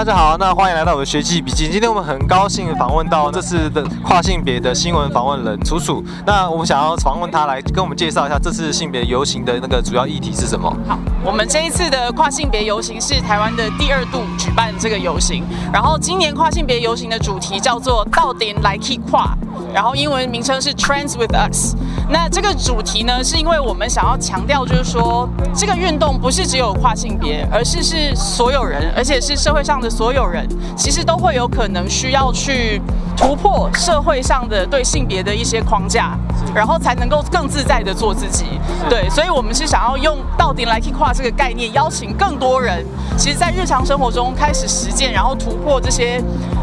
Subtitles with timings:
[0.00, 1.68] 大家好，那欢迎来到我的学记笔记。
[1.68, 6.02] 今天我们很高兴访问到这次的跨性别的新闻访问人楚楚。
[6.24, 10.74] 那我们想要访问他来跟我们介绍一下这次性别游行的那个主要议题是什么？
[10.88, 19.36] 好，我们这一次的跨性别游行是台湾的第二度举办这个游行，然后今年跨性别游行的主题叫做“到顶来 keep 跨”，
[19.70, 21.74] 然后英文名称是 “Trans with Us”。
[22.08, 32.80] 那这个主题呢，是因为我们想要强调，就是说这个运动不是只有跨性别，而是是所有人，而且是社会上的所有人，其实都会有可能需要去
[33.16, 36.16] 突破社会上的对性别的一些框架，
[36.54, 38.46] 然后才能够更自在的做自己。
[38.88, 42.86] 对，所以我们是想要用“到底来跨”这个概念，邀请更多人，
[43.18, 46.22] 其实在日常生活中开始实践，然后突破这些。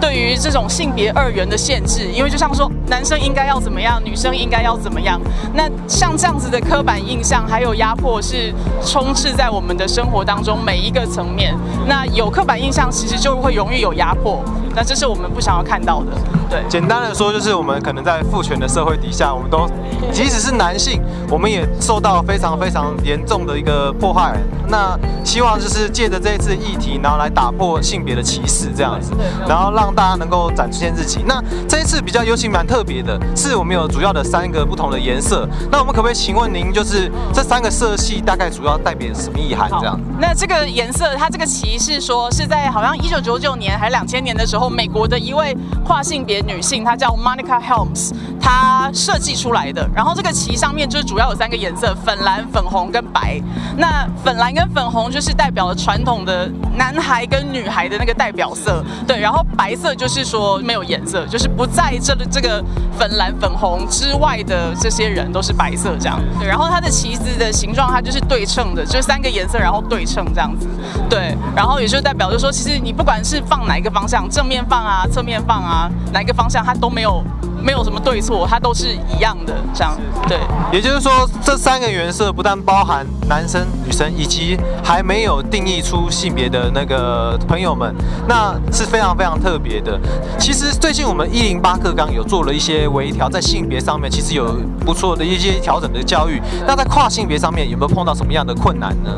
[0.00, 5.20] 对于这种性别二元的限制，因为就像说男生应该要怎么样，女生应该要怎么样，
[5.54, 8.52] 那像这样子的刻板印象还有压迫是
[8.84, 11.54] 充斥在我们的生活当中每一个层面。
[11.86, 14.42] 那有刻板印象，其实就会容易有压迫，
[14.74, 16.12] 那这是我们不想要看到的。
[16.48, 19.68] 对，简单的说，就是我们可能在父权的社会底下，我们都
[20.12, 24.38] 即使是男性，我们也受到非常非常严重的一个迫害。
[24.70, 29.12] 那希望就是借着这一次议题，然后来打破性别的歧视，这样子，
[29.46, 29.88] 然后让。
[29.98, 31.24] 大家能够展现自己。
[31.26, 35.44] 那这一次比较尤其蛮特别的，是我们有主要的三个不同的颜色。
[35.72, 39.68] 那我们可不可以请问您，就是这三个色系大概主要代表什么意涵？
[39.68, 39.98] 这样？
[40.20, 49.88] 那这个颜色，它这个旗是说是在好像一九九九年还是两千年的时候，美国的一位跨性别女性，她叫 Monica Helms，她设计出来的。
[49.94, 53.40] 然后这个旗上面就是主要有三个颜色：粉蓝、粉红跟白。
[53.78, 59.18] 那粉蓝跟粉红就是代表了传统的男孩跟女孩的那个代表色，对。
[59.18, 59.74] 然后白。
[59.78, 62.60] 色就是说没有颜色，就是不在这的这个
[62.98, 66.18] 粉蓝粉红之外的这些人都是白色这样。
[66.36, 70.66] 对，然后它的旗子的形状它就是对称的，就三个颜色然后对称这样子。
[71.08, 77.24] 对，然后也就代表就说，其实你不管是放哪一个方向，正面放啊，侧面放啊，哪个方向它都没有。
[77.60, 79.92] 没有什么对错，它都是一样的，这样
[80.28, 80.38] 对。
[80.72, 87.92] 也就是说，这三个原色不但包含男生、女生，以及还没有定义出性别的那个朋友们，
[88.28, 89.98] 那是非常非常特别的。
[90.38, 94.54] 其实最近我们一零八课纲有做了一些微调，在性别上面其实有
[94.86, 96.40] 不错的一些调整的教育。
[96.64, 99.10] 那在跨性别上面有没有碰到什么样的困难呢？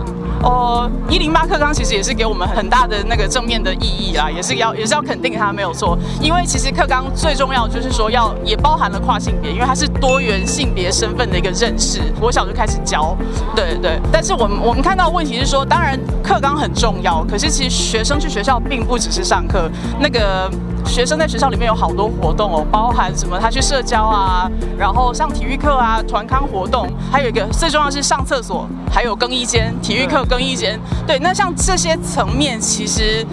[0.42, 5.98] 哦，一零八课纲其实也是给我们很大的那个正面的意义啊，也是要也是要肯定它没有错。
[6.20, 12.00] 因为其实课纲最重要就是说要也包含了跨性别，因为它是多元性别身份的一个认识。
[12.20, 13.16] 我小就开始教，
[13.54, 14.00] 对对。
[14.10, 20.50] 但是我们我们看到问题是说，当然课纲很重要，可是其实学生去学校并不只是上课，那个。
[20.86, 23.38] 学生在学校里面有好多活动哦，包含什么？
[23.38, 30.78] 他去社交啊，然后上体育课啊，团康活动，还有一个最重要是上厕所，还有更衣间，体育课更衣间。
[31.06, 33.24] 对，那像这些层面其实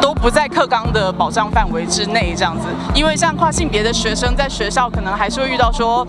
[0.00, 2.66] 都不在课纲的保障范围之内，这样子。
[2.94, 6.06] 因为像跨性别的学生在学校可能还是会遇到说。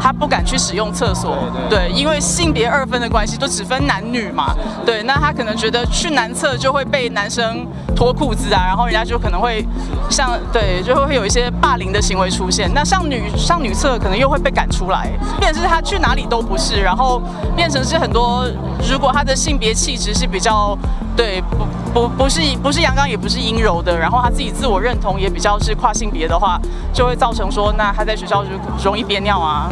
[0.00, 1.36] 他不敢去使用厕所，
[1.68, 9.64] 对，因为性别二分的关系，都只分男女嘛，对，那他可能觉得去男厕就会被男生脱裤子啊，然后人家就可能会
[10.10, 12.70] 像对，就会会有一些霸凌的行为出现。
[12.74, 17.22] 那上女上女厕可能又会被赶出来，变成是他去哪里都不是，然后
[17.56, 18.46] 变成是很多，
[18.88, 20.76] 如果他的性别气质是比较
[21.16, 26.60] 对不不不是不是阳刚也不是阴柔的，然后他自己自我认同也比较是跨性别的话，
[26.92, 28.50] 就会造成说，那他在学校就
[28.84, 29.70] 容易憋尿啊。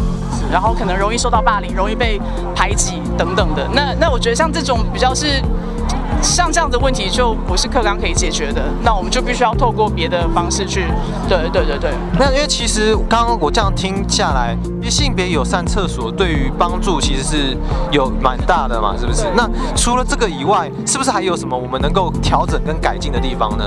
[0.50, 2.21] 然后可能容易受到霸凌，容易被
[2.55, 3.66] 排挤等等的。
[3.72, 5.43] 那那我觉得像这种比较是。
[6.21, 10.87] 像这样的问题就不是课纲可以解决的，那我们就必须要透过别的方式去，
[11.28, 11.91] 对对对对。
[12.16, 17.56] 那因为其实刚刚我这样听下来，因为性别友善厕所对于帮助其实是
[17.93, 19.31] 有蛮大的嘛，是不是？
[19.37, 23.64] 那除了这个以外，是不是还有什么我们能够调整跟改进的地方呢？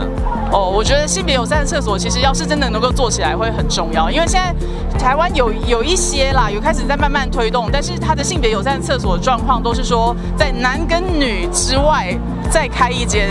[0.51, 4.53] 哦，我觉得性别友善厕所其实要是真的能够做起来会很重要，因为现在
[4.99, 12.13] 台湾有有一些啦，有开始在慢慢推动，但是它的性别友善厕所状况都是说在男跟女之外。
[12.47, 13.29] 再开一间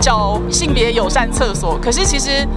[0.00, 2.48] 叫性别友善厕所，可是其实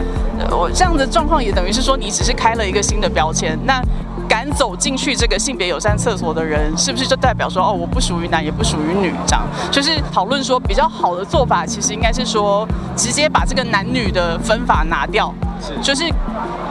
[0.49, 3.59] 我这样的状况也等于是说，你只是开了一个新的标签。
[3.65, 3.83] 那
[4.27, 9.13] 敢走进去这个性别友善厕所的人，是不是就代表说，哦，我不属于男，也不属于女？
[9.25, 15.33] 这样就是讨论说比较好的做法，其实应该是说，直接把这个男女的分法拿掉，
[15.81, 16.03] 就是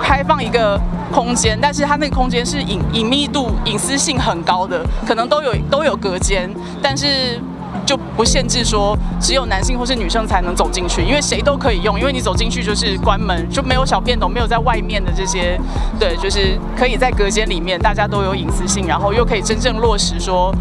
[0.02, 0.80] 开放一个
[1.12, 6.50] 空间，但是它那个空间是隐隐秘度、隐私性很高的，可能都有都有隔间，
[6.82, 7.40] 但是。
[7.86, 15.58] 就不限制说只有男性或是女生才能走进去，因为谁都可以用，因为你走进去就是关门，就没有小便斗，没有在外面的这些，
[15.98, 20.52] 对，就是可以在隔间里面，大家都有隐私性，然后又可以真正落实说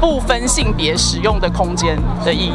[0.00, 2.52] 不分性别使用的空间的意义。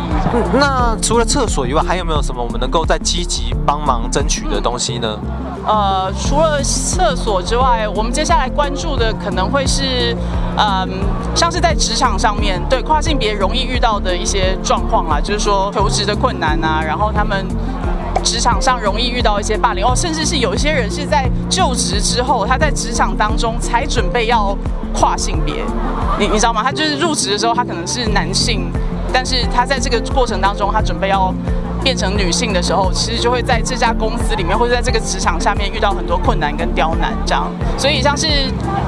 [0.53, 5.19] 那除了厕所以外，还有没有什么我们能够再积极帮忙争取的东西呢？
[5.65, 10.15] 呃，除了厕所之外，我们接下来关注的可能会是，
[10.57, 10.89] 嗯，
[11.35, 17.45] 像是在职场上面对跨性别容易遇到的一些状况啊，就是说求职的困难啊，然后他们。
[18.23, 24.57] 职场上容易遇到一些霸凌哦，甚至是有一些人是在就职之后，他在职场当中才准备要
[24.93, 25.63] 跨性别，
[26.17, 26.63] 你你知道吗？
[26.63, 28.71] 他就是入职的时候，他可能是男性，
[29.11, 31.33] 但是他在这个过程当中，他准备要。
[31.83, 37.51] 变成女性的时候，其实就会在这家公司里面，或者在这个职场下面遇到很多困难跟刁难，这样。
[37.77, 38.27] 所以像是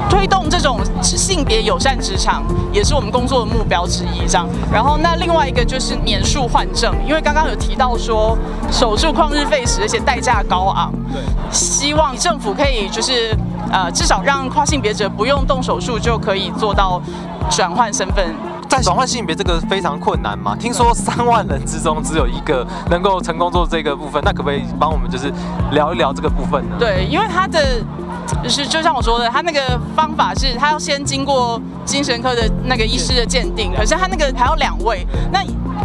[0.08, 4.48] 推动这种性别友善职场，也是我们工作的目标之一，这样。
[4.72, 8.36] 然后那另外一个就是免术换证，因为刚刚有提到说
[8.72, 10.92] 手术旷日费时，而且代价高昂。
[11.12, 11.20] 对。
[11.52, 13.36] 希望政府可以就是
[13.70, 17.00] 呃，至少让跨性别者不用动手术就可以做到
[17.50, 18.34] 转换身份。
[18.68, 20.54] 在转换性别这个非常困难嘛？
[20.56, 25.32] 听说三万人之中只有一个能够成功做这个部分，那可不可以帮我们就是
[25.72, 26.76] 聊一聊这个部分呢？
[26.78, 27.80] 对，因为他的
[28.42, 35.42] 就是就像我说的，他那个方法是他要先经过精神科的那个医师的鉴定，可是他那个还有两位，那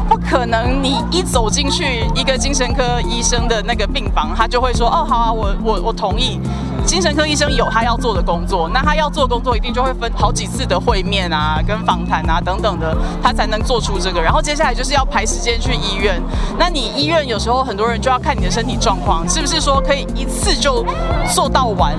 [0.09, 6.39] 不可能你一走进去一个精神科医生的那个病房，他就会说哦好啊，我我我同意。
[6.83, 14.19] 精神科医生有他要做的工作，那他要做工作一定就会分好几次的会面啊、跟访谈啊等等的，他才能做出这个。
[14.19, 16.19] 然后接下来就是要排时间去医院。
[16.57, 20.83] 那你医院有时候很多人就要看你的身体状况，是不是说可以一次就
[21.31, 21.93] 做到完，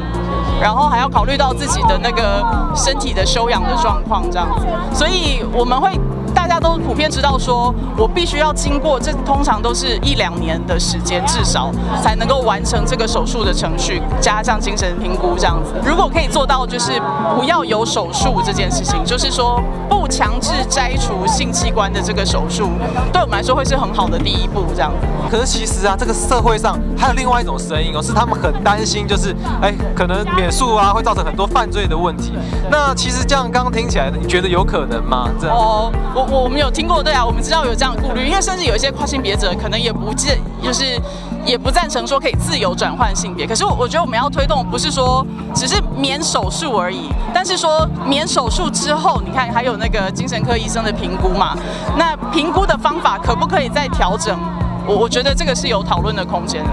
[0.61, 2.45] 然后还要考虑到自己的那个
[2.75, 4.67] 身体的修养的状况这样子。
[4.93, 5.97] 所以我们会。
[6.35, 11.71] 大家都普遍知道，说我必须要经过，这通常都是一两年的时间，至少
[12.03, 15.73] 才能够完成这个手术的程序，加上精神评估这样子。
[15.85, 17.01] 如果可以做到，就是
[17.37, 22.71] 不要有手术这件事情，就是说不强制摘除性器官的这个手术，
[23.13, 25.07] 对我们来说会是很好的第一步这样子。
[25.31, 32.33] 可是其实啊，这个社会上还有另外一种声音哦，是他们很担心，就是哎，可能免术啊会造成很多犯罪的问题。
[32.71, 35.29] 那其实这样刚刚听起来，你觉得有可能吗？
[35.41, 35.93] 这样哦。
[36.31, 41.01] 我我们有听过，对啊，我们知道有这样的顾虑，因为甚至有一些跨性别者可能也不见，就是
[41.45, 43.47] 也不赞成说可以自由转换性别。
[43.47, 51.57] 可是我我觉得我们要推动，不是说只是免手术而已，但是说免手术之后，你看还有那个精神科医生的评估嘛，
[51.97, 54.39] 那评估的方法可不可以再调整？
[54.87, 56.71] 我我觉得这个是有讨论的空间的，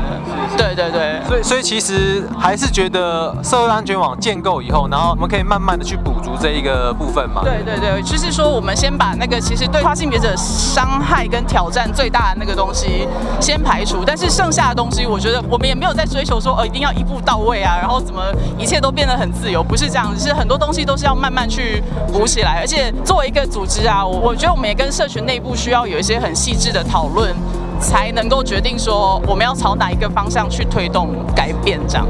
[0.58, 7.44] 对对对，所以所以其实还是觉得社会安全网建构以后，然后我们可以慢慢的去补足这一个部分嘛。
[7.44, 13.08] 对对对，就是说我们先把那个其实对跨性别者伤害跟挑战最大的那个东西
[13.40, 18.22] 先排除，但是剩下的东西，我觉得我们也没有在追求说哦一定要一步到位啊，然后怎么
[18.58, 27.36] 一切都变得很自由，不是这样，是很多东西都是要慢慢去补起来，而且作为一个组织啊，我我觉得我们也跟社群内部需要有一些很细致的讨论。
[27.80, 32.06] 才能够决定说我们要朝哪一个方向去推动改变，这样。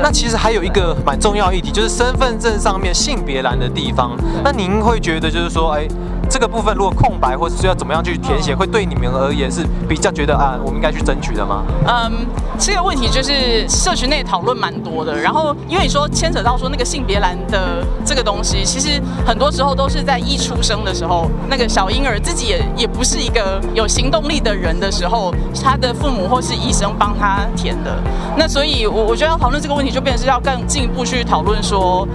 [0.00, 4.12] 那其实还有一个蛮重要议题，就是身份证上面性别栏的地方。
[4.42, 5.86] 那您会觉得就是说，哎？
[6.28, 11.62] 这个部分如果空白，或者是要怎么样去填写，会对你们而言是比较觉得啊，我们应该去争取的吗？
[11.86, 12.26] 嗯，
[12.58, 15.16] 这个问题就是社群内讨论蛮多的。
[15.16, 25.32] 然后因为你说牵扯到说那个性别栏的这个东西，其实很多时候都是在一出生的时候，那个小婴儿自己也也不是一个有行动力的人的时候，
[25.62, 27.96] 他的父母或是医生帮他填的。
[28.36, 32.06] 那所以，我我觉得要讨论这个问题，就变成是要更进一步去讨论说，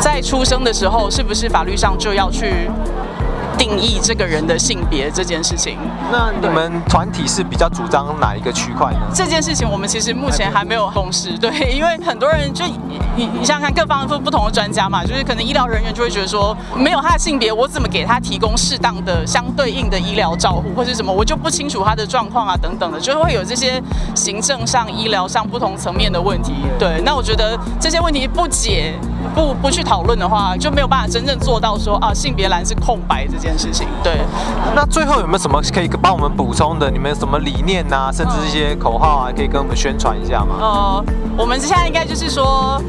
[0.00, 2.70] 在出生的时候，是不是法律上就要去。
[3.60, 5.76] 定义这个人的性别这件事情，
[6.10, 9.00] 那你们团体是比较主张哪一个区块呢？
[9.12, 12.64] 这件事情我们其实目前还没有共识，对， 因为很多人就
[13.16, 23.82] 你你想想看，各方不不同的专家嘛，就是可能医疗人员就会觉得说，没有他的性别，我怎么给他提供适当的相对应的医疗照护，或是什么，我就不清楚他的状况啊等等的，就会有这些
[24.14, 26.54] 行政上、医疗上不同层面的问题。
[26.78, 28.94] 对，那我觉得这些问题不解。
[29.34, 33.86] 不不去讨论的话，就没有办法真正做到说啊性别栏是空白这件事情。
[34.02, 34.20] 对，
[34.74, 36.90] 那最后有没有什么可以帮我们补充的？
[36.90, 40.56] 你们有什么理念呐，甚至一些口号啊，可以跟我们宣传一下吗？
[40.60, 41.04] 呃，
[41.36, 42.80] 我们现在应该就是说。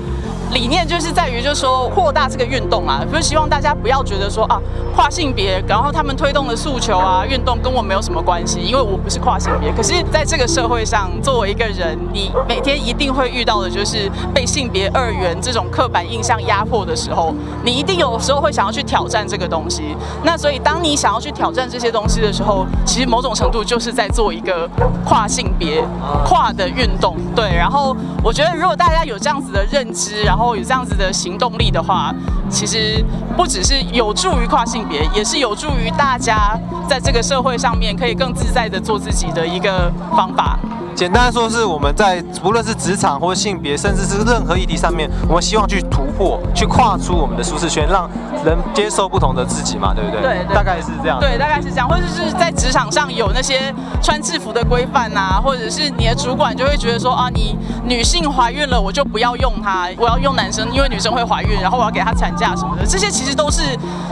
[0.53, 4.60] 理念就是在于，就是说扩大这个运动啊，就是希望大家不要觉得说啊
[4.93, 9.72] 跨性别，然后他们推动的诉求啊运动跟我没有什么关系，因为我不是跨性别。
[9.72, 19.96] 可是在这个社会上，作为一个人，你每天一定会遇到的就是被性别二元这种刻板印象压迫的时候，你一定有时候会想要去挑战这个东西。
[20.24, 24.70] 那所以当你想要去挑战这些东西的时候，其实某种程度就是在做一个
[25.05, 25.81] 跨性别
[26.25, 27.15] 跨的运动。
[27.34, 32.12] 对，然后我觉得如果大家有这样子的认知，然后然后有这样子的行动力的话，
[32.50, 33.05] 其实
[33.38, 40.57] 不只是有助于跨性别，也是有助于大家在这个社会上面可以更自在的做自己的一个方法。
[40.95, 48.10] 简单说，是我们在不论是职场或性别，甚至是任何议题上面，我们希望去突破，去跨出我们的舒适圈，让
[48.45, 50.21] 人接受不同的自己嘛，对不对？
[50.21, 51.19] 对，大概是这样。
[51.19, 57.55] 对，大概是这样，或者是在职场上有那些穿制服的规范啊，或者是你的主管就会觉得说啊，你
[57.86, 63.62] 女性怀孕了，我就不要用它，我要用男生，因为女生会怀孕，然后我要给她产假什么的，这些其实都是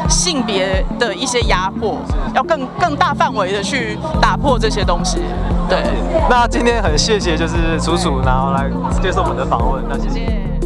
[0.08, 1.98] 性别的一些压迫，
[2.34, 5.20] 要更更大范围的去打破这些东西。
[5.68, 5.84] 对，
[6.30, 8.70] 那今天很谢谢，就是楚楚，然后来
[9.02, 9.84] 接受我们的访问。
[9.88, 10.59] 那谢谢。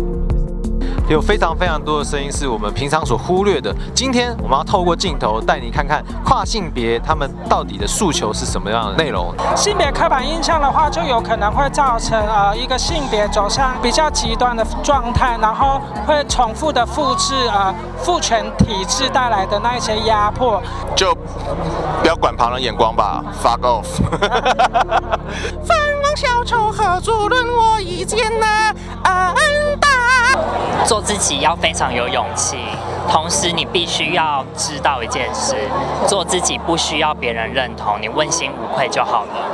[1.14, 3.72] 有非常非常多的声音是我们平常所忽略的。
[3.94, 9.32] 今天我们要透过镜头带你看看跨性别他们到底的诉求是什么样的内容。
[9.56, 20.60] 性别刻板印象的话，就有可能会造成呃一个性别走向比较极端的状态，然后会重复的复制呃父权体制带来的那一些压迫。
[20.96, 21.14] 就
[22.02, 23.86] 不要管旁人眼光吧，fuck off。
[26.16, 28.72] 小丑合作论我一见呐，
[29.04, 29.83] 恩大。
[30.86, 32.58] 做自己要非常有勇气，
[33.10, 35.56] 同时你必须要知道一件事：
[36.08, 39.53] 做自己不需要别人认同，你问心无愧就好了。